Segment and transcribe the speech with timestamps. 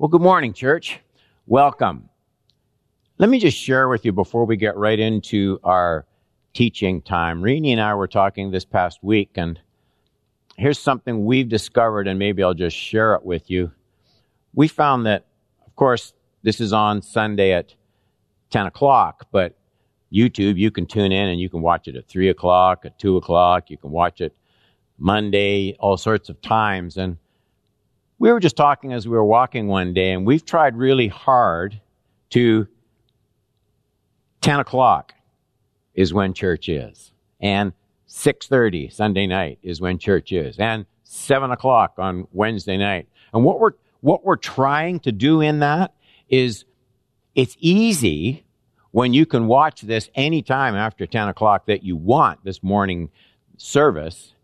[0.00, 1.00] Well, good morning, church.
[1.48, 2.08] Welcome.
[3.18, 6.06] Let me just share with you before we get right into our
[6.54, 7.42] teaching time.
[7.42, 9.58] Rini and I were talking this past week, and
[10.56, 13.72] here's something we've discovered, and maybe I'll just share it with you.
[14.54, 15.26] We found that,
[15.66, 16.12] of course,
[16.44, 17.74] this is on Sunday at
[18.50, 19.58] 10 o'clock, but
[20.12, 23.16] YouTube, you can tune in and you can watch it at 3 o'clock, at 2
[23.16, 24.32] o'clock, you can watch it
[24.96, 26.98] Monday, all sorts of times.
[26.98, 27.16] And
[28.18, 31.80] we were just talking as we were walking one day, and we've tried really hard
[32.30, 32.66] to
[34.40, 35.14] 10 o'clock
[35.94, 37.12] is when church is.
[37.40, 37.72] And
[38.08, 40.58] 6.30 Sunday night is when church is.
[40.58, 43.08] And 7 o'clock on Wednesday night.
[43.32, 45.92] And what we're, what we're trying to do in that
[46.28, 46.64] is
[47.34, 48.44] it's easy
[48.90, 53.10] when you can watch this anytime after 10 o'clock that you want this morning
[53.56, 54.34] service.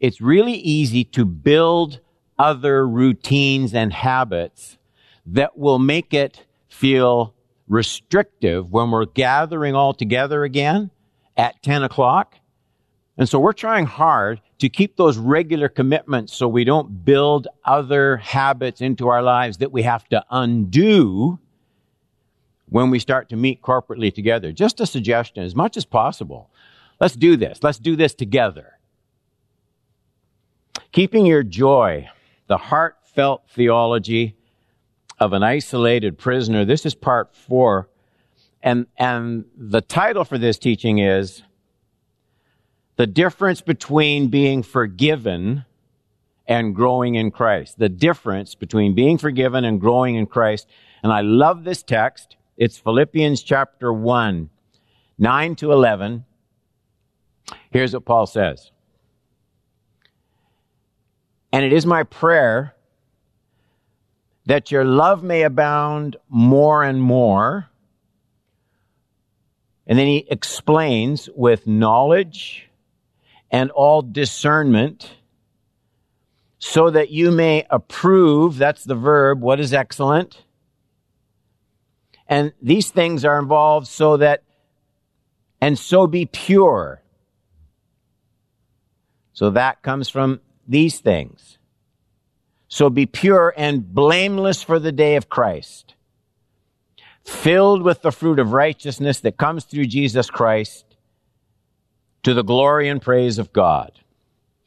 [0.00, 2.00] It's really easy to build
[2.40, 4.78] other routines and habits
[5.26, 7.34] that will make it feel
[7.68, 10.90] restrictive when we're gathering all together again
[11.36, 12.36] at 10 o'clock.
[13.18, 18.16] And so we're trying hard to keep those regular commitments so we don't build other
[18.16, 21.38] habits into our lives that we have to undo
[22.70, 24.50] when we start to meet corporately together.
[24.50, 26.48] Just a suggestion, as much as possible.
[26.98, 27.58] Let's do this.
[27.62, 28.78] Let's do this together.
[30.92, 32.08] Keeping your joy
[32.50, 34.34] the heartfelt theology
[35.20, 36.64] of an isolated prisoner.
[36.64, 37.88] This is part four.
[38.60, 41.44] And, and the title for this teaching is
[42.96, 45.64] The Difference Between Being Forgiven
[46.44, 47.78] and Growing in Christ.
[47.78, 50.66] The difference between being forgiven and growing in Christ.
[51.04, 52.34] And I love this text.
[52.56, 54.50] It's Philippians chapter 1,
[55.18, 56.24] 9 to 11.
[57.70, 58.72] Here's what Paul says.
[61.52, 62.74] And it is my prayer
[64.46, 67.68] that your love may abound more and more.
[69.86, 72.68] And then he explains with knowledge
[73.50, 75.12] and all discernment
[76.58, 78.58] so that you may approve.
[78.58, 79.40] That's the verb.
[79.40, 80.44] What is excellent?
[82.28, 84.44] And these things are involved so that,
[85.60, 87.02] and so be pure.
[89.32, 91.58] So that comes from these things.
[92.68, 95.94] So be pure and blameless for the day of Christ,
[97.24, 100.84] filled with the fruit of righteousness that comes through Jesus Christ
[102.22, 103.90] to the glory and praise of God.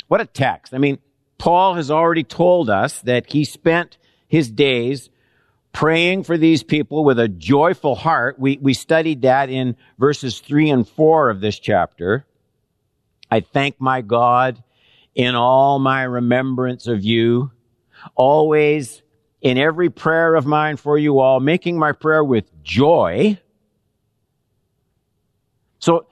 [0.09, 0.74] What a text.
[0.74, 1.00] I mean,
[1.38, 3.97] Paul has already told us that he spent
[4.28, 5.09] his days
[5.72, 8.38] praying for these people with a joyful heart.
[8.38, 12.25] We, we studied that in verses three and four of this chapter.
[13.31, 14.62] I thank my God
[15.16, 17.51] in all my remembrance of you,
[18.16, 19.01] always
[19.41, 23.38] in every prayer of mine for you all, making my prayer with joy.
[25.79, 26.07] So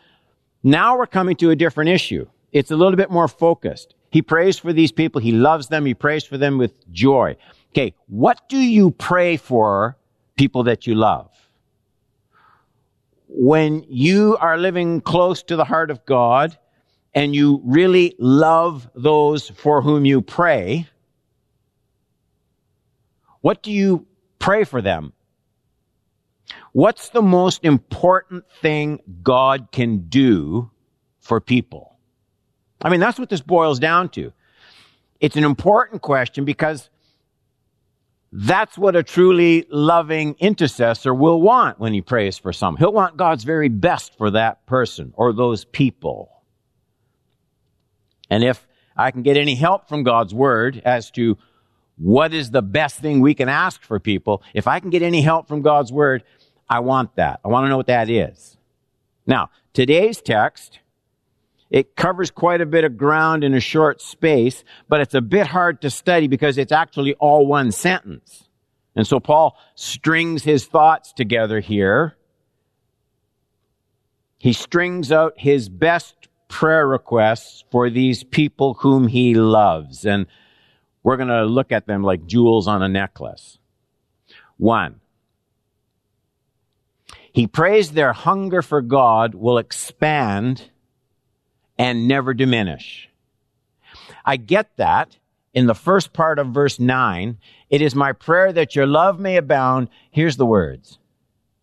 [0.63, 2.27] now we're coming to a different issue.
[2.51, 3.95] It's a little bit more focused.
[4.11, 5.21] He prays for these people.
[5.21, 5.85] He loves them.
[5.85, 7.37] He prays for them with joy.
[7.69, 7.93] Okay.
[8.07, 9.97] What do you pray for
[10.35, 11.29] people that you love?
[13.29, 16.57] When you are living close to the heart of God,
[17.13, 20.87] and you really love those for whom you pray,
[23.41, 24.07] what do you
[24.39, 25.13] pray for them?
[26.73, 30.69] What's the most important thing God can do
[31.19, 31.97] for people?
[32.81, 34.31] I mean, that's what this boils down to.
[35.19, 36.89] It's an important question because
[38.31, 42.79] that's what a truly loving intercessor will want when he prays for someone.
[42.79, 46.40] He'll want God's very best for that person or those people.
[48.31, 48.65] And if
[48.95, 51.37] I can get any help from God's word as to
[51.97, 55.21] what is the best thing we can ask for people, if I can get any
[55.21, 56.23] help from God's word,
[56.69, 57.41] I want that.
[57.43, 58.57] I want to know what that is.
[59.27, 60.79] Now, today's text,
[61.69, 65.47] it covers quite a bit of ground in a short space, but it's a bit
[65.47, 68.47] hard to study because it's actually all one sentence.
[68.95, 72.15] And so Paul strings his thoughts together here.
[74.37, 80.05] He strings out his best prayer requests for these people whom he loves.
[80.05, 80.27] And
[81.01, 83.57] we're going to look at them like jewels on a necklace.
[84.57, 84.99] One,
[87.33, 90.69] he prays their hunger for God will expand
[91.79, 93.09] and never diminish.
[94.25, 95.17] I get that
[95.53, 97.37] in the first part of verse 9.
[97.69, 99.87] It is my prayer that your love may abound.
[100.11, 100.99] Here's the words.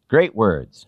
[0.08, 0.86] Great words.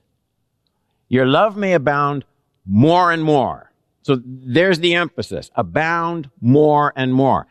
[1.09, 2.25] Your love may abound
[2.65, 3.70] more and more.
[4.03, 5.51] So there's the emphasis.
[5.55, 7.47] Abound more and more.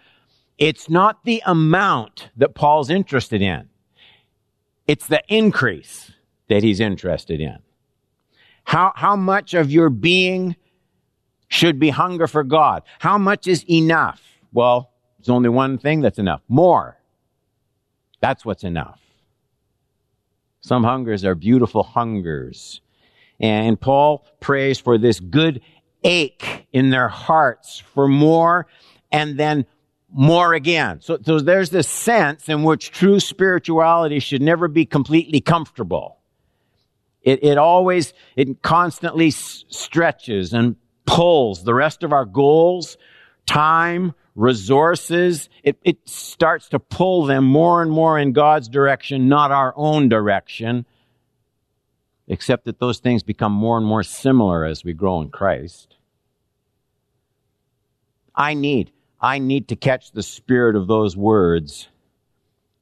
[0.57, 3.69] It's not the amount that Paul's interested in.
[4.87, 6.11] It's the increase
[6.49, 7.59] that he's interested in.
[8.63, 10.55] How, how much of your being
[11.47, 12.83] should be hunger for God?
[12.99, 14.21] How much is enough?
[14.51, 16.41] Well, there's only one thing that's enough.
[16.47, 16.97] More.
[18.19, 18.99] That's what's enough.
[20.61, 22.81] Some hungers are beautiful hungers.
[23.39, 25.61] And Paul prays for this good
[26.03, 28.67] ache in their hearts for more
[29.11, 29.65] and then
[30.11, 31.01] more again.
[31.01, 36.17] So, so there's this sense in which true spirituality should never be completely comfortable.
[37.21, 42.97] It, it always, it constantly s- stretches and pulls the rest of our goals,
[43.45, 45.49] time, resources.
[45.63, 50.09] It, it starts to pull them more and more in God's direction, not our own
[50.09, 50.85] direction.
[52.31, 55.97] Except that those things become more and more similar as we grow in Christ.
[58.35, 61.89] I need, I need to catch the spirit of those words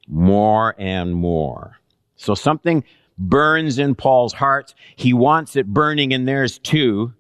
[0.08, 1.78] more and more.
[2.18, 2.84] So something
[3.18, 4.76] burns in Paul's heart.
[4.96, 7.14] He wants it burning in theirs too.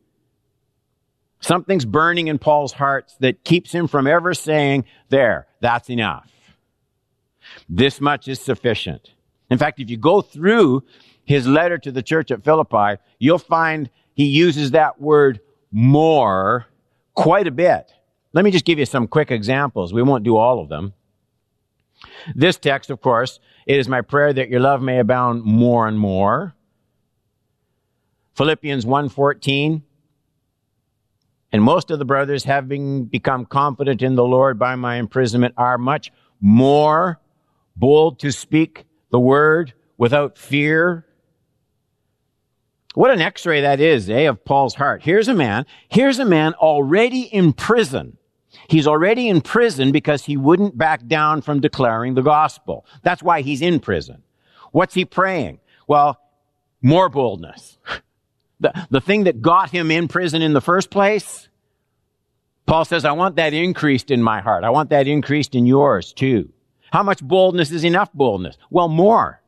[1.40, 6.30] Something's burning in Paul's heart that keeps him from ever saying, there, that's enough.
[7.70, 9.12] This much is sufficient.
[9.50, 10.84] In fact, if you go through
[11.28, 15.42] his letter to the church at Philippi, you'll find he uses that word
[15.72, 16.66] more
[17.14, 17.94] quite a bit.
[18.32, 19.94] Let me just give you some quick examples.
[19.94, 20.94] We won't do all of them.
[22.34, 26.00] This text, of course, it is my prayer that your love may abound more and
[26.00, 26.56] more.
[28.36, 29.82] Philippians 1:14
[31.52, 35.78] And most of the brothers having become confident in the Lord by my imprisonment are
[35.78, 37.20] much more
[37.76, 41.07] bold to speak the word without fear.
[42.98, 45.04] What an x-ray that is, eh, of Paul's heart.
[45.04, 48.18] Here's a man, here's a man already in prison
[48.70, 52.86] He's already in prison because he wouldn't back down from declaring the gospel.
[53.04, 54.24] That's why he's in prison.
[54.72, 55.60] What's he praying?
[55.88, 56.20] Well,
[56.82, 57.78] more boldness.
[58.60, 61.48] The, the thing that got him in prison in the first place,
[62.66, 64.64] Paul says, I want that increased in my heart.
[64.64, 66.50] I want that increased in yours too.
[66.92, 68.58] How much boldness is enough boldness?
[68.72, 69.44] Well, more.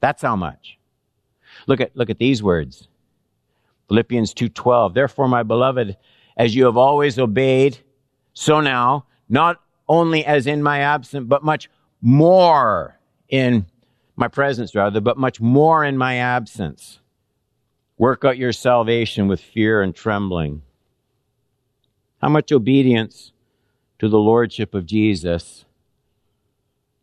[0.00, 0.78] That's how much.
[1.66, 2.88] Look at, look at these words.
[3.88, 4.94] Philippians 2.12.
[4.94, 5.96] Therefore, my beloved,
[6.36, 7.78] as you have always obeyed,
[8.32, 11.70] so now, not only as in my absence, but much
[12.00, 13.66] more in
[14.16, 17.00] my presence, rather, but much more in my absence.
[17.98, 20.62] Work out your salvation with fear and trembling.
[22.20, 23.32] How much obedience
[23.98, 25.64] to the Lordship of Jesus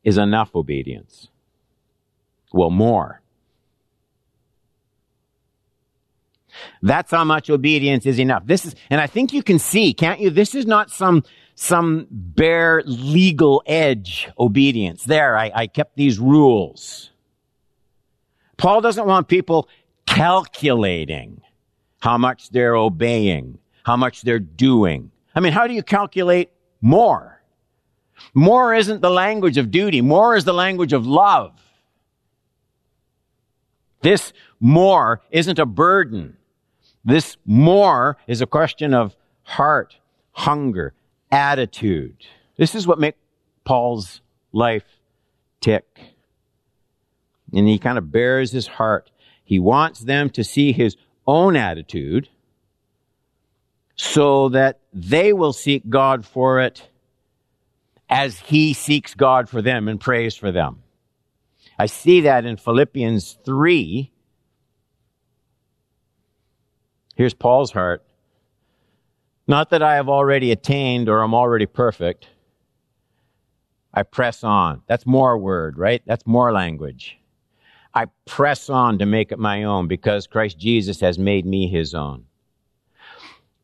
[0.03, 1.29] is enough obedience?
[2.51, 3.21] Well, more.
[6.81, 8.45] That's how much obedience is enough.
[8.45, 10.29] This is, and I think you can see, can't you?
[10.29, 11.23] This is not some,
[11.55, 15.03] some bare legal edge obedience.
[15.03, 17.11] There, I, I kept these rules.
[18.57, 19.67] Paul doesn't want people
[20.05, 21.41] calculating
[21.99, 25.11] how much they're obeying, how much they're doing.
[25.33, 27.41] I mean, how do you calculate more?
[28.33, 30.01] More isn't the language of duty.
[30.01, 31.53] More is the language of love.
[34.01, 36.37] This more isn't a burden.
[37.03, 39.97] This more is a question of heart,
[40.31, 40.93] hunger,
[41.31, 42.25] attitude.
[42.57, 43.17] This is what makes
[43.63, 44.21] Paul's
[44.51, 44.85] life
[45.61, 46.15] tick.
[47.53, 49.09] And he kind of bears his heart.
[49.43, 50.95] He wants them to see his
[51.27, 52.29] own attitude
[53.95, 56.87] so that they will seek God for it
[58.09, 60.83] as he seeks God for them and prays for them.
[61.79, 64.10] I see that in Philippians 3,
[67.21, 68.03] Here's Paul's heart.
[69.47, 72.27] Not that I have already attained or I'm already perfect.
[73.93, 74.81] I press on.
[74.87, 76.01] That's more word, right?
[76.07, 77.19] That's more language.
[77.93, 81.93] I press on to make it my own because Christ Jesus has made me his
[81.93, 82.25] own.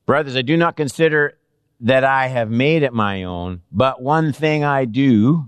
[0.06, 1.40] Brothers, I do not consider
[1.80, 5.48] that I have made it my own, but one thing I do,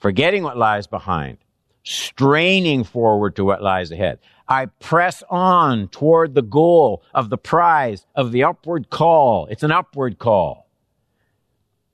[0.00, 1.38] forgetting what lies behind,
[1.84, 4.18] straining forward to what lies ahead.
[4.48, 9.46] I press on toward the goal of the prize of the upward call.
[9.46, 10.68] It's an upward call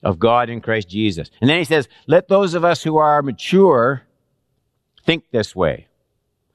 [0.02, 1.30] of God in Christ Jesus.
[1.40, 4.02] And then he says, let those of us who are mature
[5.04, 5.86] think this way.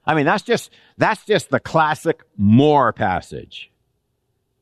[0.05, 3.71] I mean, that's just, that's just the classic more passage.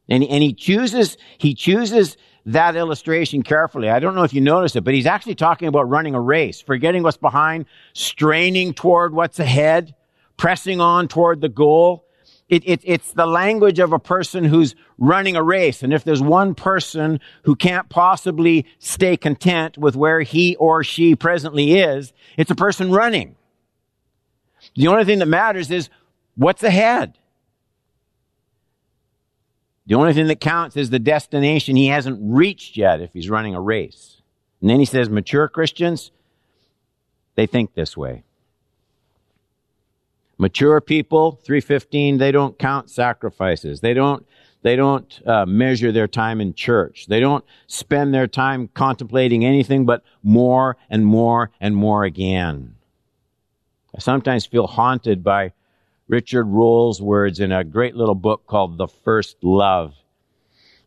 [0.08, 3.90] And, and he chooses, he chooses that illustration carefully.
[3.90, 6.62] I don't know if you noticed it, but he's actually talking about running a race,
[6.62, 9.96] forgetting what's behind, straining toward what's ahead
[10.38, 12.06] pressing on toward the goal.
[12.48, 15.82] it, it, it's the language of a person who's running a race.
[15.82, 21.16] And if there's one person who can't possibly stay content with where he or she
[21.16, 23.36] presently is, it's a person running.
[24.76, 25.90] The only thing that matters is
[26.36, 27.18] what's ahead.
[29.88, 33.56] The only thing that counts is the destination he hasn't reached yet if he's running
[33.56, 34.22] a race.
[34.62, 36.12] And then he says, mature Christians,
[37.36, 38.24] they think this way.
[40.38, 43.80] Mature people, 315, they don't count sacrifices.
[43.80, 44.26] They don't,
[44.64, 47.06] they don't uh, measure their time in church.
[47.08, 52.76] They don't spend their time contemplating anything but more and more and more again.
[53.96, 55.54] I sometimes feel haunted by
[56.08, 59.94] Richard Rolle's words in a great little book called The First Love.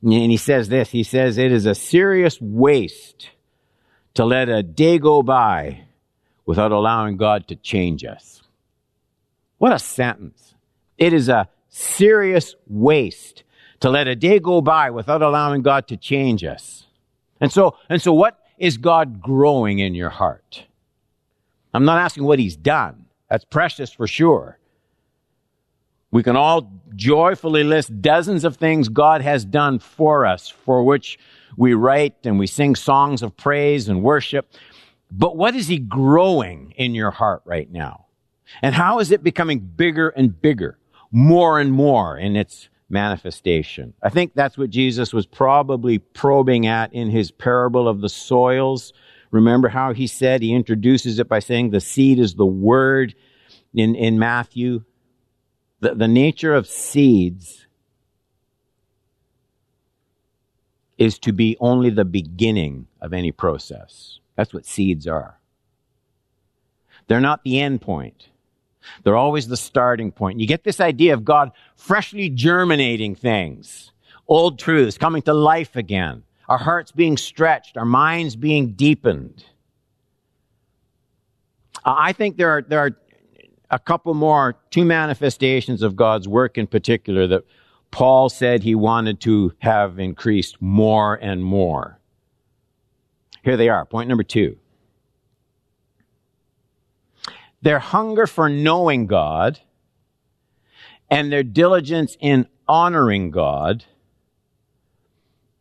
[0.02, 3.30] And he says this, he says, it is a serious waste
[4.14, 5.84] to let a day go by
[6.44, 8.42] without allowing God to change us.
[9.58, 10.54] What a sentence.
[10.96, 13.42] It is a serious waste
[13.80, 16.86] to let a day go by without allowing God to change us.
[17.40, 20.64] And so, and so what is God growing in your heart?
[21.72, 23.06] I'm not asking what he's done.
[23.30, 24.58] That's precious for sure.
[26.10, 31.18] We can all joyfully list dozens of things God has done for us, for which
[31.56, 34.50] we write and we sing songs of praise and worship.
[35.10, 38.06] But what is he growing in your heart right now?
[38.62, 40.78] And how is it becoming bigger and bigger,
[41.10, 43.94] more and more in its manifestation?
[44.02, 48.92] I think that's what Jesus was probably probing at in his parable of the soils.
[49.30, 53.14] Remember how he said, he introduces it by saying the seed is the word
[53.74, 54.84] in, in Matthew.
[55.80, 57.66] The, the nature of seeds
[60.96, 64.18] is to be only the beginning of any process.
[64.34, 65.38] That's what seeds are.
[67.06, 68.28] They're not the end point.
[69.02, 70.40] They're always the starting point.
[70.40, 73.92] You get this idea of God freshly germinating things,
[74.26, 79.44] old truths coming to life again, our hearts being stretched, our minds being deepened.
[81.84, 82.96] Uh, I think there are, there are
[83.70, 87.44] a couple more, two manifestations of God's work in particular that
[87.90, 91.98] Paul said he wanted to have increased more and more.
[93.42, 93.84] Here they are.
[93.84, 94.58] Point number two.
[97.62, 99.60] Their hunger for knowing God
[101.10, 103.84] and their diligence in honoring God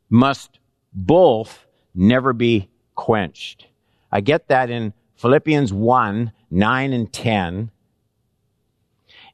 [0.10, 0.60] must
[0.94, 3.68] both never be quenched.
[4.12, 7.72] I get that in Philippians 1 9 and 10.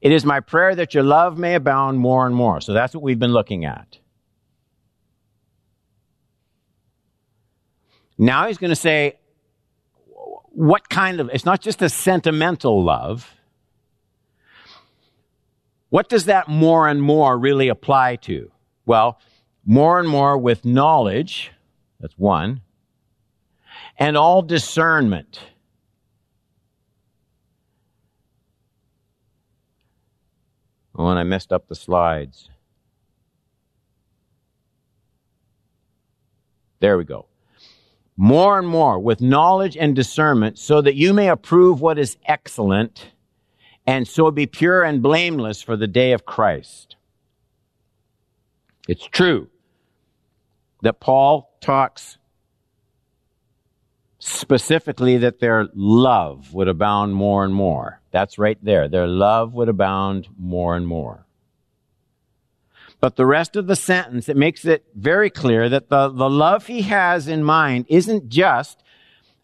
[0.02, 2.60] It is my prayer that your love may abound more and more.
[2.60, 4.00] So that's what we've been looking at.
[8.18, 9.18] Now he's going to say,
[10.54, 13.34] what kind of, it's not just a sentimental love.
[15.90, 18.52] What does that more and more really apply to?
[18.86, 19.20] Well,
[19.66, 21.52] more and more with knowledge,
[22.00, 22.62] that's one,
[23.98, 25.40] and all discernment.
[30.96, 32.50] Oh, and I messed up the slides.
[36.80, 37.26] There we go
[38.16, 43.12] more and more with knowledge and discernment so that you may approve what is excellent
[43.86, 46.96] and so be pure and blameless for the day of Christ.
[48.88, 49.50] It's true
[50.82, 52.18] that Paul talks
[54.20, 58.02] specifically that their love would abound more and more.
[58.12, 58.88] That's right there.
[58.88, 61.23] Their love would abound more and more.
[63.04, 66.68] But the rest of the sentence, it makes it very clear that the, the love
[66.68, 68.82] he has in mind isn't just,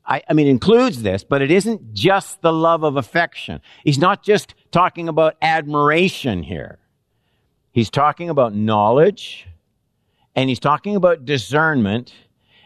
[0.05, 3.59] I, I mean, includes this, but it isn't just the love of affection.
[3.83, 6.79] He's not just talking about admiration here.
[7.73, 9.45] He's talking about knowledge,
[10.37, 12.13] and he's talking about discernment,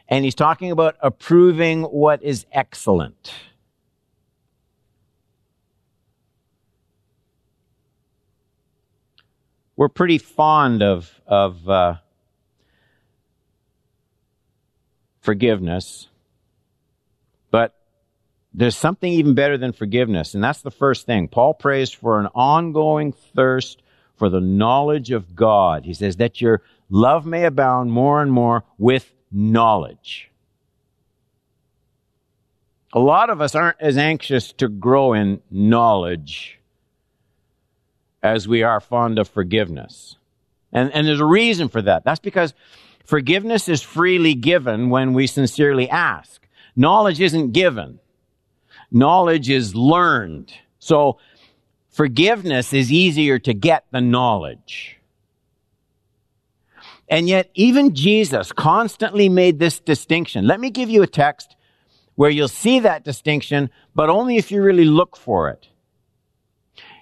[0.07, 3.33] and he's talking about approving what is excellent.
[9.75, 11.95] We're pretty fond of, of uh,
[15.21, 16.07] forgiveness,
[17.49, 17.73] but
[18.53, 21.27] there's something even better than forgiveness, and that's the first thing.
[21.27, 23.81] Paul prays for an ongoing thirst
[24.15, 25.85] for the knowledge of God.
[25.85, 30.29] He says that your love may abound more and more with knowledge.
[32.93, 36.59] A lot of us aren't as anxious to grow in knowledge
[38.23, 40.15] as we are fond of forgiveness.
[40.71, 42.03] And, and there's a reason for that.
[42.05, 42.53] That's because
[43.05, 46.47] forgiveness is freely given when we sincerely ask.
[46.75, 47.99] Knowledge isn't given.
[48.89, 50.53] Knowledge is learned.
[50.79, 51.19] So
[51.89, 54.97] forgiveness is easier to get than knowledge.
[57.09, 60.47] And yet, even Jesus constantly made this distinction.
[60.47, 61.55] Let me give you a text
[62.15, 65.67] where you'll see that distinction, but only if you really look for it.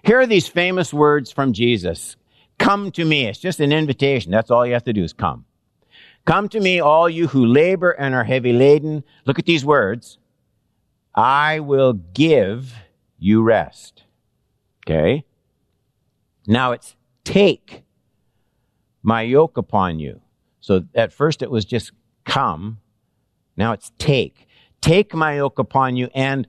[0.03, 2.15] Here are these famous words from Jesus.
[2.57, 3.27] Come to me.
[3.27, 4.31] It's just an invitation.
[4.31, 5.45] That's all you have to do is come.
[6.25, 9.03] Come to me, all you who labor and are heavy laden.
[9.25, 10.19] Look at these words.
[11.15, 12.73] I will give
[13.17, 14.03] you rest.
[14.85, 15.25] Okay?
[16.47, 17.83] Now it's take
[19.03, 20.21] my yoke upon you.
[20.59, 21.91] So at first it was just
[22.25, 22.79] come.
[23.57, 24.47] Now it's take.
[24.79, 26.47] Take my yoke upon you and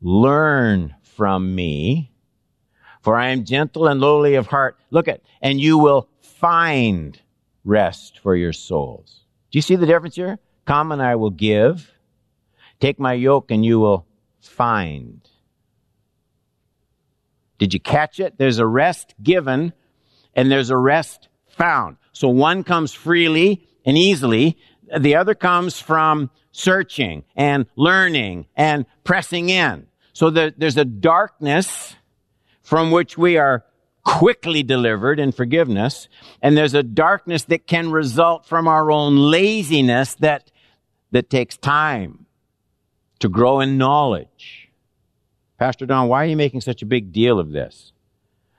[0.00, 2.13] learn from me.
[3.04, 4.78] For I am gentle and lowly of heart.
[4.90, 7.20] Look at, and you will find
[7.62, 9.26] rest for your souls.
[9.50, 10.38] Do you see the difference here?
[10.64, 11.92] Come and I will give.
[12.80, 14.06] Take my yoke and you will
[14.40, 15.20] find.
[17.58, 18.38] Did you catch it?
[18.38, 19.74] There's a rest given
[20.34, 21.98] and there's a rest found.
[22.12, 24.56] So one comes freely and easily.
[24.98, 29.88] The other comes from searching and learning and pressing in.
[30.14, 31.96] So there's a darkness
[32.64, 33.64] from which we are
[34.02, 36.08] quickly delivered in forgiveness.
[36.42, 40.50] And there's a darkness that can result from our own laziness that,
[41.12, 42.26] that takes time
[43.20, 44.70] to grow in knowledge.
[45.58, 47.92] Pastor Don, why are you making such a big deal of this?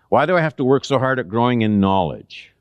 [0.09, 2.53] Why do I have to work so hard at growing in knowledge?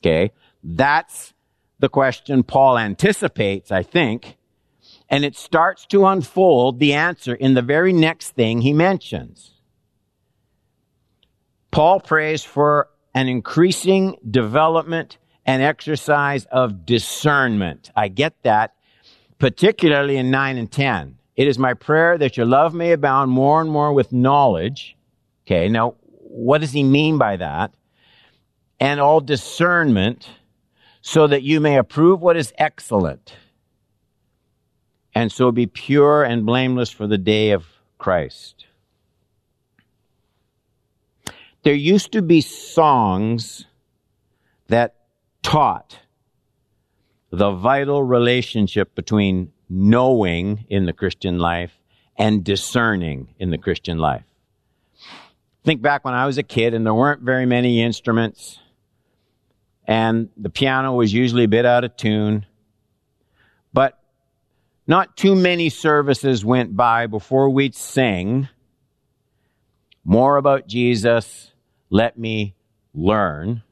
[0.00, 0.32] Okay.
[0.62, 1.32] That's
[1.78, 4.36] the question Paul anticipates, I think.
[5.08, 9.52] And it starts to unfold the answer in the very next thing he mentions.
[11.70, 17.90] Paul prays for an increasing development and exercise of discernment.
[17.96, 18.74] I get that,
[19.38, 21.16] particularly in 9 and 10.
[21.36, 24.96] It is my prayer that your love may abound more and more with knowledge.
[25.46, 27.72] Okay, now, what does he mean by that?
[28.80, 30.30] and all discernment,
[31.02, 33.36] so that you may approve what is excellent,
[35.14, 37.66] and so be pure and blameless for the day of
[37.98, 38.66] Christ.
[41.62, 43.66] There used to be songs
[44.68, 44.96] that
[45.42, 45.98] taught
[47.30, 51.72] the vital relationship between knowing in the Christian life
[52.16, 54.24] and discerning in the Christian life.
[55.64, 58.58] Think back when I was a kid and there weren't very many instruments
[59.90, 62.46] and the piano was usually a bit out of tune.
[63.72, 63.98] But
[64.86, 68.48] not too many services went by before we'd sing
[70.04, 71.49] more about Jesus,
[71.90, 72.54] let me
[72.94, 73.62] learn.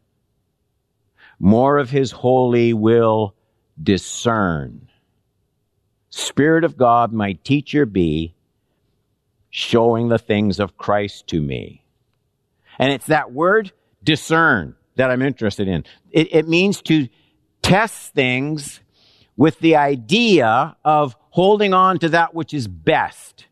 [1.39, 3.35] More of his holy will
[3.81, 4.89] discern.
[6.11, 8.35] Spirit of God, my teacher be,
[9.51, 11.85] showing the things of Christ to me.
[12.79, 15.85] And it's that word discern that I'm interested in.
[16.11, 17.09] It, it means to
[17.63, 18.81] test things
[19.37, 23.47] with the idea of holding on to that which is best.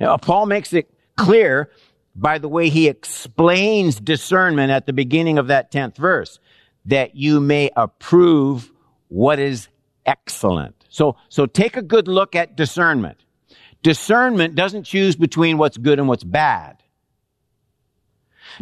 [0.00, 1.70] Now, Paul makes it clear
[2.14, 6.38] by the way he explains discernment at the beginning of that 10th verse
[6.86, 8.70] that you may approve
[9.08, 9.68] what is
[10.06, 10.84] excellent.
[10.88, 13.18] So, so take a good look at discernment.
[13.82, 16.82] Discernment doesn't choose between what's good and what's bad.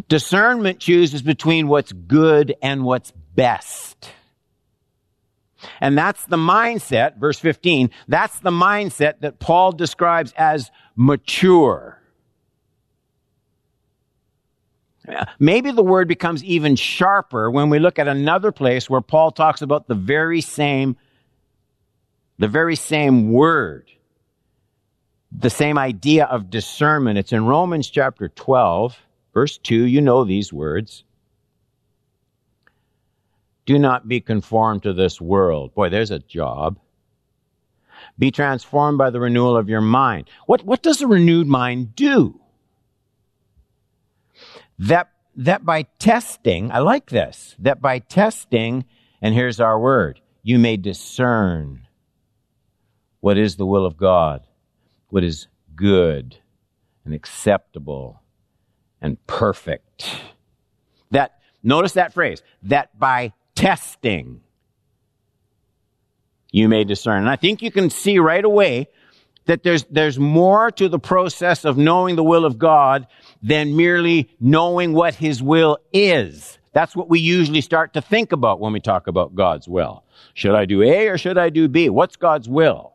[0.07, 4.09] Discernment chooses between what's good and what's best.
[5.79, 12.02] And that's the mindset, verse 15, that's the mindset that Paul describes as mature.
[15.39, 19.61] Maybe the word becomes even sharper when we look at another place where Paul talks
[19.61, 20.95] about the very same,
[22.39, 23.89] the very same word,
[25.31, 27.17] the same idea of discernment.
[27.17, 28.97] It's in Romans chapter 12.
[29.33, 31.03] Verse 2, you know these words.
[33.65, 35.73] Do not be conformed to this world.
[35.73, 36.79] Boy, there's a job.
[38.19, 40.29] Be transformed by the renewal of your mind.
[40.45, 42.39] What, what does a renewed mind do?
[44.79, 48.85] That, that by testing, I like this, that by testing,
[49.21, 51.87] and here's our word, you may discern
[53.19, 54.45] what is the will of God,
[55.09, 56.37] what is good
[57.05, 58.21] and acceptable
[59.01, 60.17] and perfect.
[61.11, 64.41] That, notice that phrase, that by testing
[66.53, 67.19] you may discern.
[67.19, 68.87] And I think you can see right away
[69.45, 73.07] that there's, there's more to the process of knowing the will of God
[73.41, 76.57] than merely knowing what His will is.
[76.71, 80.03] That's what we usually start to think about when we talk about God's will.
[80.33, 81.89] Should I do A or should I do B?
[81.89, 82.93] What's God's will?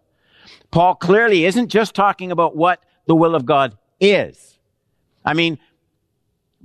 [0.71, 4.59] Paul clearly isn't just talking about what the will of God is.
[5.25, 5.59] I mean,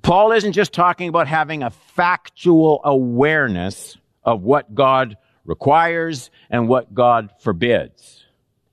[0.01, 6.93] Paul isn't just talking about having a factual awareness of what God requires and what
[6.93, 8.22] God forbids.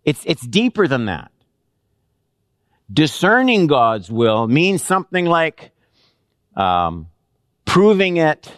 [0.04, 1.30] It's, it's deeper than that.
[2.92, 5.70] Discerning God's will means something like
[6.56, 7.06] um,
[7.64, 8.52] proving it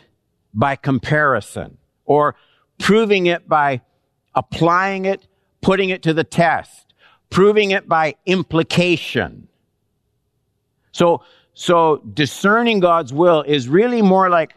[0.54, 2.34] by comparison or
[2.78, 3.82] proving it by
[4.34, 5.26] applying it,
[5.60, 6.94] putting it to the test,
[7.28, 9.48] proving it by implication.
[10.92, 11.22] So,
[11.54, 14.54] so discerning God's will is really more like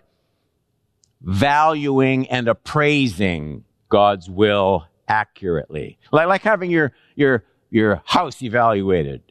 [1.22, 5.98] valuing and appraising God's will accurately.
[6.12, 9.22] Like, like having your, your, your house evaluated.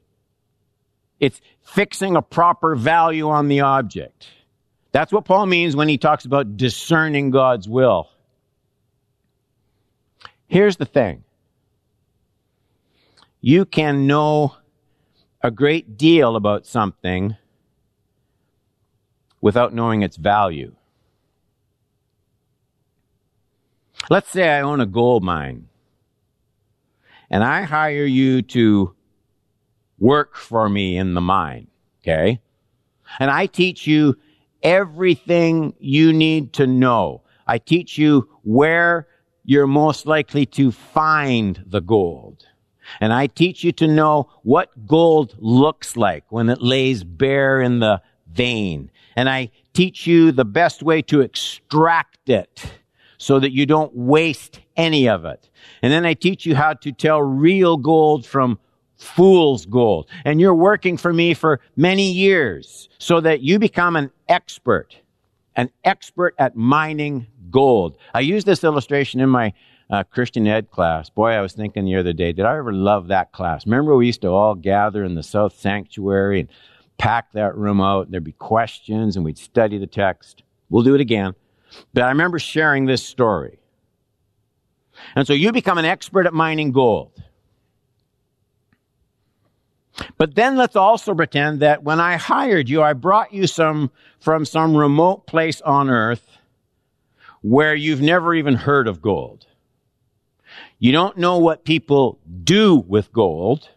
[1.20, 4.28] It's fixing a proper value on the object.
[4.92, 8.10] That's what Paul means when he talks about discerning God's will.
[10.46, 11.24] Here's the thing.
[13.40, 14.56] You can know
[15.42, 17.36] a great deal about something
[19.40, 20.74] without knowing its value.
[24.10, 25.68] Let's say I own a gold mine
[27.30, 28.94] and I hire you to
[29.98, 31.68] work for me in the mine,
[32.02, 32.40] okay?
[33.18, 34.16] And I teach you
[34.62, 37.22] everything you need to know.
[37.46, 39.08] I teach you where
[39.44, 42.46] you're most likely to find the gold.
[43.00, 47.78] And I teach you to know what gold looks like when it lays bare in
[47.78, 48.90] the vein.
[49.16, 52.64] And I teach you the best way to extract it
[53.18, 55.48] so that you don't waste any of it.
[55.82, 58.58] And then I teach you how to tell real gold from
[58.96, 60.08] fool's gold.
[60.24, 64.96] And you're working for me for many years so that you become an expert,
[65.56, 67.96] an expert at mining gold.
[68.12, 69.52] I use this illustration in my
[69.90, 71.10] uh, Christian Ed class.
[71.10, 73.66] Boy, I was thinking the other day, did I ever love that class?
[73.66, 76.48] Remember, we used to all gather in the South Sanctuary and
[76.98, 80.42] pack that room out, and there'd be questions, and we'd study the text.
[80.70, 81.34] We'll do it again.
[81.92, 83.58] But I remember sharing this story.
[85.16, 87.12] And so you become an expert at mining gold.
[90.18, 94.44] But then let's also pretend that when I hired you, I brought you some from
[94.44, 96.38] some remote place on earth
[97.42, 99.46] where you've never even heard of gold.
[100.78, 103.68] You don't know what people do with gold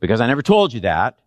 [0.00, 1.18] because I never told you that.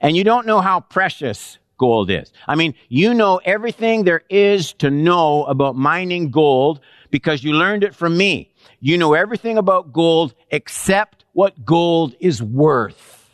[0.00, 2.32] And you don't know how precious gold is.
[2.46, 7.84] I mean, you know everything there is to know about mining gold because you learned
[7.84, 8.52] it from me.
[8.80, 13.30] You know everything about gold except what gold is worth.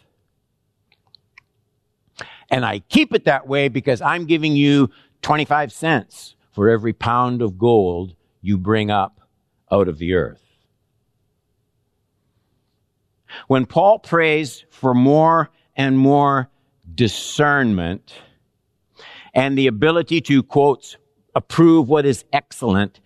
[2.51, 4.91] And I keep it that way because I'm giving you
[5.23, 9.21] 25 cents for every pound of gold you bring up
[9.73, 10.43] out of the earth.
[13.49, 16.49] When Paul prays for more and more
[16.95, 18.15] discernment
[19.35, 20.97] and the ability to, quote,
[21.35, 23.01] approve what is excellent,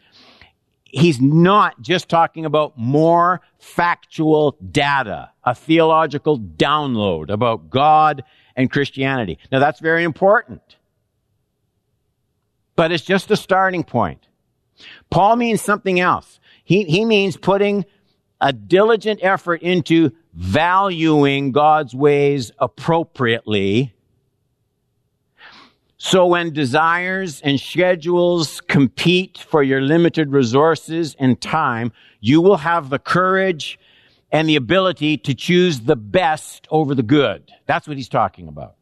[0.84, 8.24] he's not just talking about more factual data, a theological download about God
[8.56, 9.38] and Christianity.
[9.50, 10.76] Now that's very important.
[12.76, 14.26] But it's just a starting point.
[15.10, 16.38] Paul means something else.
[16.64, 17.84] He, he means putting
[18.40, 23.94] a diligent effort into valuing God's ways appropriately.
[25.98, 32.88] So when desires and schedules compete for your limited resources and time, you will have
[32.88, 33.80] the courage
[34.30, 37.50] and the ability to choose the best over the good.
[37.66, 38.76] That's what he's talking about.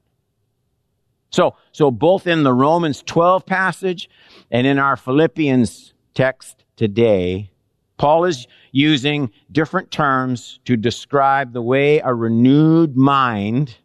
[1.31, 4.11] So, so both in the Romans 12 passage
[4.50, 7.50] and in our Philippians text today,
[7.96, 13.76] Paul is using different terms to describe the way a renewed mind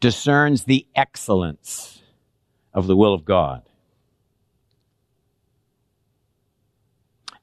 [0.00, 2.02] discerns the excellence
[2.72, 3.62] of the will of God.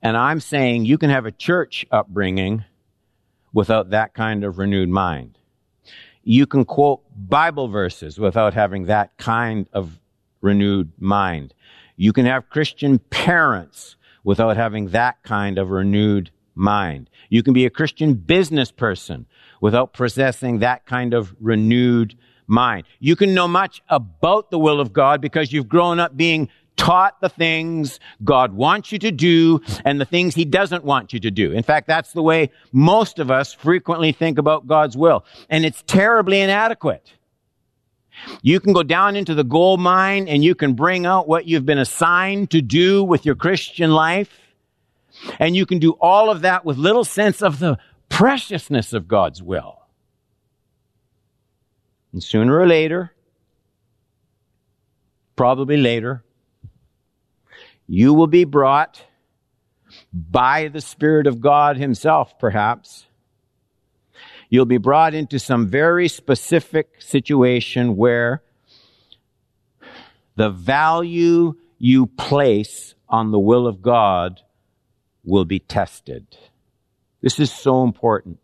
[0.01, 2.63] And I'm saying you can have a church upbringing
[3.51, 5.37] without that kind of renewed mind.
[6.23, 9.99] You can quote Bible verses without having that kind of
[10.41, 11.53] renewed mind.
[11.97, 17.09] You can have Christian parents without having that kind of renewed mind.
[17.29, 19.25] You can be a Christian business person
[19.61, 22.15] without possessing that kind of renewed
[22.47, 22.85] mind.
[22.99, 27.19] You can know much about the will of God because you've grown up being taught
[27.21, 31.31] the things God wants you to do and the things He doesn't want you to
[31.31, 31.51] do.
[31.51, 35.25] In fact, that's the way most of us frequently think about God's will.
[35.49, 37.13] And it's terribly inadequate.
[38.41, 41.65] You can go down into the gold mine and you can bring out what you've
[41.65, 44.39] been assigned to do with your Christian life.
[45.39, 47.77] And you can do all of that with little sense of the
[48.09, 49.84] preciousness of God's will.
[52.15, 53.11] And sooner or later,
[55.35, 56.23] probably later,
[57.87, 59.03] you will be brought
[60.13, 63.05] by the Spirit of God Himself, perhaps.
[64.49, 68.43] You'll be brought into some very specific situation where
[70.37, 74.39] the value you place on the will of God
[75.25, 76.37] will be tested.
[77.19, 78.39] This is so important.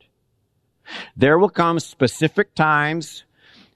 [1.16, 3.24] There will come specific times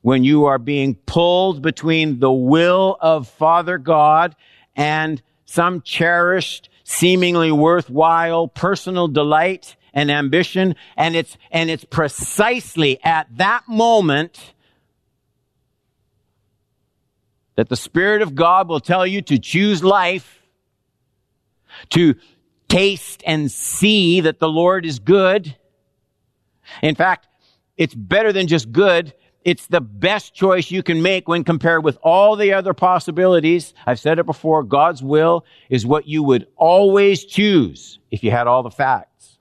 [0.05, 4.35] when you are being pulled between the will of Father God
[4.75, 10.75] and some cherished, seemingly worthwhile personal delight and ambition.
[10.95, 14.53] And it's, and it's precisely at that moment
[17.55, 20.39] that the Spirit of God will tell you to choose life,
[21.89, 22.13] to
[22.67, 25.55] taste and see that the Lord is good.
[26.83, 27.27] In fact,
[27.75, 29.11] it's better than just good.
[29.45, 33.75] It's the best choice you can make when compared with all the other possibilities.
[33.85, 34.63] I've said it before.
[34.63, 39.37] God's will is what you would always choose if you had all the facts.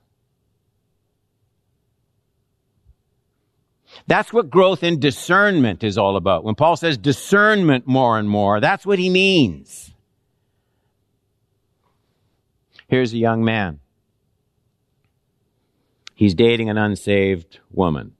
[4.05, 6.43] That's what growth in discernment is all about.
[6.43, 9.91] When Paul says discernment more and more, that's what he means.
[12.87, 13.79] Here's a young man.
[16.13, 18.14] He's dating an unsaved woman.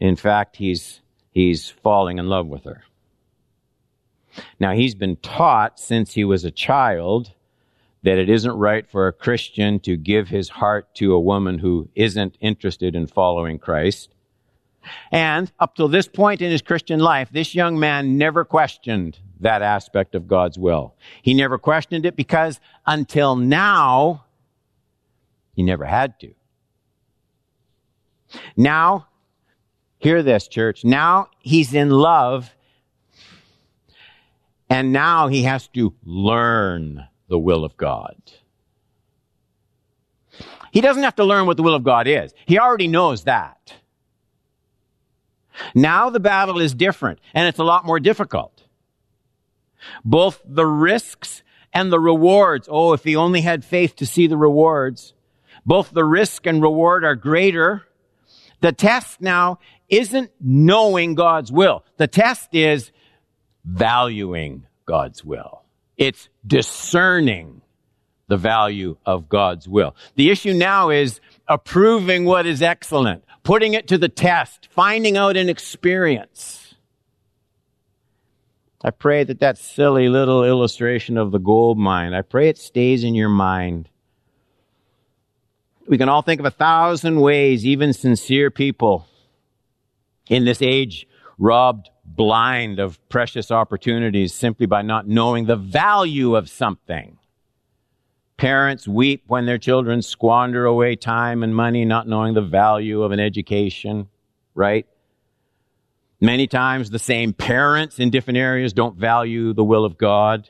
[0.00, 2.82] In fact, he's, he's falling in love with her.
[4.58, 7.32] Now, he's been taught since he was a child
[8.02, 11.88] that it isn't right for a Christian to give his heart to a woman who
[11.94, 14.14] isn't interested in following Christ.
[15.12, 19.60] And up till this point in his Christian life, this young man never questioned that
[19.60, 20.94] aspect of God's will.
[21.22, 24.24] He never questioned it because until now,
[25.54, 26.34] he never had to.
[28.56, 29.08] Now,
[30.00, 30.84] hear this, church.
[30.84, 32.50] Now he's in love,
[34.68, 38.16] and now he has to learn the will of God.
[40.72, 42.32] He doesn't have to learn what the will of God is.
[42.46, 43.74] He already knows that.
[45.74, 48.64] Now the battle is different, and it's a lot more difficult.
[50.04, 52.68] Both the risks and the rewards.
[52.70, 55.12] Oh, if he only had faith to see the rewards.
[55.66, 57.86] Both the risk and reward are greater.
[58.60, 59.58] The test now
[59.90, 61.84] isn't knowing God's will.
[61.96, 62.92] The test is
[63.64, 65.64] valuing God's will.
[65.96, 67.60] It's discerning
[68.28, 69.94] the value of God's will.
[70.14, 75.36] The issue now is approving what is excellent, putting it to the test, finding out
[75.36, 76.74] an experience.
[78.82, 83.04] I pray that that silly little illustration of the gold mine, I pray it stays
[83.04, 83.90] in your mind.
[85.86, 89.06] We can all think of a thousand ways, even sincere people
[90.30, 91.06] in this age
[91.38, 97.18] robbed blind of precious opportunities simply by not knowing the value of something.
[98.36, 103.12] Parents weep when their children squander away time and money not knowing the value of
[103.12, 104.08] an education,
[104.54, 104.86] right?
[106.20, 110.48] Many times the same parents in different areas don't value the will of God.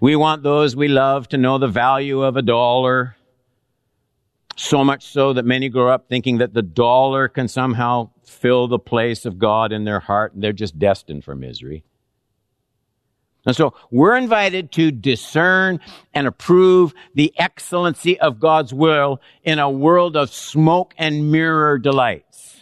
[0.00, 3.16] We want those we love to know the value of a dollar.
[4.60, 8.78] So much so that many grow up thinking that the dollar can somehow fill the
[8.78, 11.84] place of God in their heart and they're just destined for misery.
[13.46, 15.78] And so we're invited to discern
[16.12, 22.60] and approve the excellency of God's will in a world of smoke and mirror delights.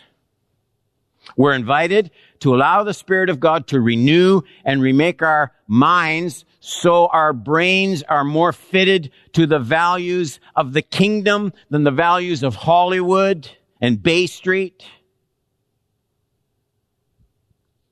[1.35, 7.07] We're invited to allow the Spirit of God to renew and remake our minds so
[7.07, 12.57] our brains are more fitted to the values of the kingdom than the values of
[12.57, 13.49] Hollywood
[13.81, 14.85] and Bay Street.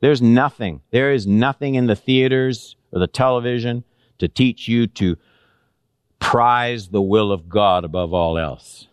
[0.01, 3.85] There's nothing, there is nothing in the theaters or the television
[4.19, 5.19] to teach you to
[6.19, 8.89] prize the will of God above all else.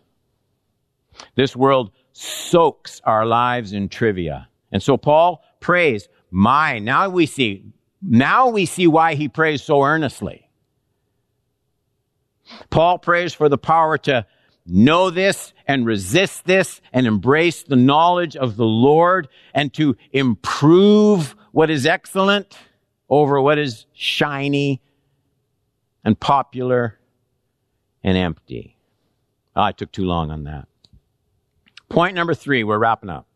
[1.34, 4.46] This world soaks our lives in trivia.
[4.70, 7.64] And so Paul prays, my, now we see,
[8.02, 10.48] now we see why he prays so earnestly.
[12.70, 14.26] Paul prays for the power to
[14.66, 21.34] know this and resist this and embrace the knowledge of the Lord and to improve
[21.52, 22.56] what is excellent
[23.08, 24.80] over what is shiny
[26.04, 26.98] and popular
[28.02, 28.76] and empty.
[29.54, 30.66] Ah, oh, I took too long on that.
[31.88, 33.26] Point number three, we're wrapping up.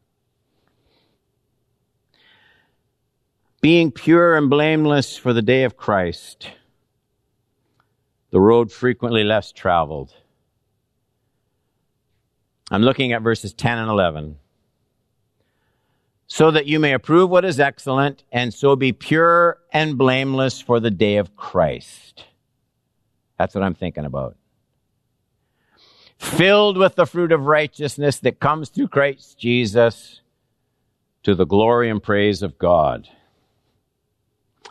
[3.67, 6.53] Being pure and blameless for the day of Christ,
[8.31, 10.15] the road frequently less traveled.
[12.71, 14.37] I'm looking at verses 10 and 11.
[16.29, 20.79] so that you may approve what is excellent and so be pure and blameless for
[20.79, 22.23] the day of Christ.
[23.37, 24.37] That's what I'm thinking about.
[26.19, 30.21] Filled with the fruit of righteousness that comes through Christ Jesus
[31.25, 33.09] to the glory and praise of God.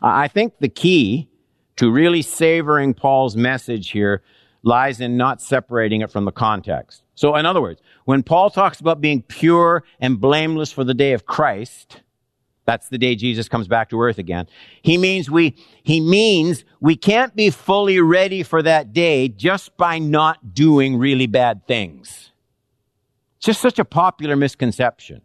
[0.02, 1.30] I think the key
[1.78, 4.22] to really savoring Paul's message here
[4.64, 7.04] lies in not separating it from the context.
[7.14, 11.14] So, in other words, when Paul talks about being pure and blameless for the day
[11.14, 12.02] of Christ,
[12.66, 14.48] that's the day Jesus comes back to earth again.
[14.82, 20.00] He means we, he means we can't be fully ready for that day just by
[20.00, 22.32] not doing really bad things.
[23.38, 25.22] It's just such a popular misconception.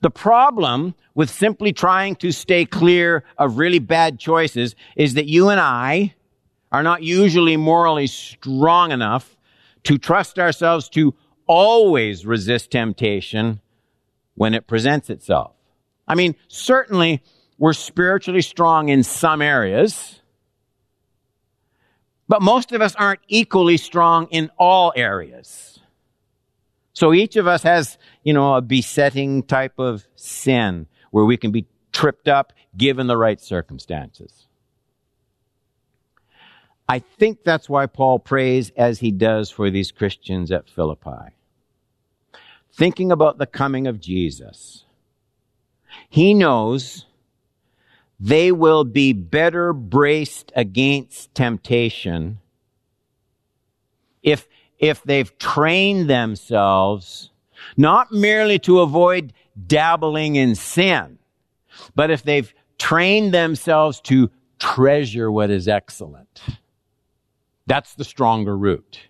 [0.00, 5.48] The problem with simply trying to stay clear of really bad choices is that you
[5.48, 6.14] and I
[6.72, 9.36] are not usually morally strong enough
[9.84, 11.14] to trust ourselves to
[11.46, 13.60] always resist temptation
[14.34, 15.52] when it presents itself.
[16.06, 17.22] I mean, certainly
[17.58, 20.20] we're spiritually strong in some areas,
[22.28, 25.79] but most of us aren't equally strong in all areas.
[26.92, 31.50] So each of us has, you know, a besetting type of sin where we can
[31.50, 34.46] be tripped up given the right circumstances.
[36.88, 41.36] I think that's why Paul prays as he does for these Christians at Philippi.
[42.72, 44.84] Thinking about the coming of Jesus,
[46.08, 47.06] he knows
[48.18, 52.38] they will be better braced against temptation
[54.22, 54.48] if,
[54.80, 57.30] if they've trained themselves
[57.76, 59.32] not merely to avoid
[59.66, 61.18] dabbling in sin,
[61.94, 66.42] but if they've trained themselves to treasure what is excellent.
[67.66, 69.00] That's the stronger root.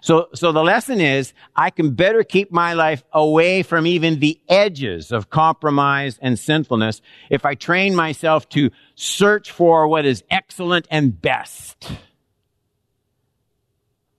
[0.00, 4.40] So, so the lesson is I can better keep my life away from even the
[4.48, 10.88] edges of compromise and sinfulness if I train myself to search for what is excellent
[10.90, 11.92] and best.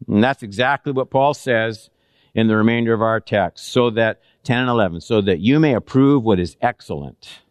[0.08, 1.90] And that's exactly what Paul says
[2.34, 3.68] in the remainder of our text.
[3.68, 7.44] So that 10 and 11, so that you may approve what is excellent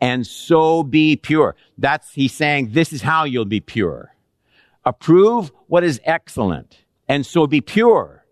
[0.00, 1.56] and so be pure.
[1.78, 4.14] That's, he's saying, this is how you'll be pure.
[4.84, 8.24] Approve what is excellent, and so be pure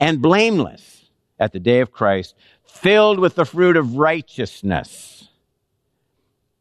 [0.00, 5.28] and blameless at the day of Christ, filled with the fruit of righteousness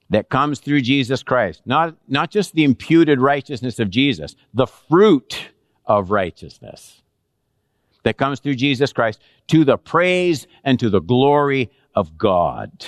[0.09, 1.61] that comes through Jesus Christ.
[1.65, 5.51] Not, not just the imputed righteousness of Jesus, the fruit
[5.85, 7.01] of righteousness
[8.03, 12.85] that comes through Jesus Christ to the praise and to the glory of God.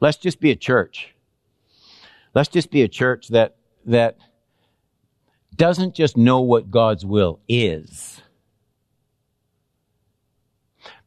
[0.00, 1.14] Let's just be a church.
[2.34, 4.16] Let's just be a church that, that
[5.54, 8.22] doesn't just know what God's will is,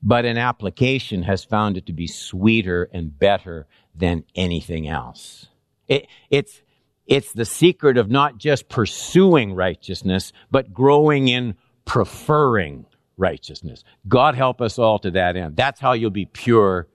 [0.03, 5.47] but in application has found it to be sweeter and better than anything else.
[5.87, 6.61] It, it's,
[7.07, 12.85] it's the secret of not just pursuing righteousness, but growing in preferring
[13.17, 13.83] righteousness.
[14.07, 15.55] God help us all to that end.
[15.55, 16.87] That's how you'll be pure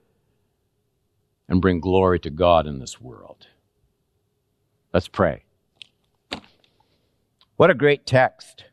[1.47, 3.47] and bring glory to God in this world.
[4.93, 5.43] Let's pray.
[7.55, 8.65] What a great text.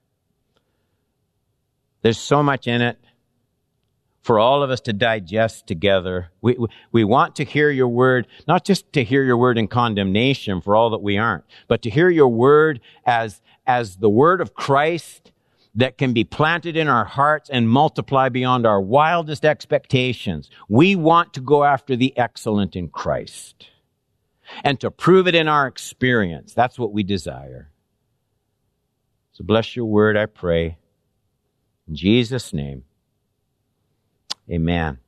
[2.03, 2.98] There's so much in it
[4.29, 6.29] for all of us to digest together.
[6.43, 6.59] We,
[6.93, 10.77] we want to hear your word, not just to hear your word in condemnation for
[10.77, 15.33] all that we aren't, but to hear your word as, as the word of Christ
[15.75, 20.51] that can be planted in our hearts and multiply beyond our wildest expectations.
[20.69, 23.71] We want to go after the excellent in Christ
[24.62, 26.53] and to prove it in our experience.
[26.53, 27.71] That's what we desire.
[29.33, 30.77] So bless your word, I pray.
[31.88, 32.85] In Jesus' name,
[34.50, 34.98] amen.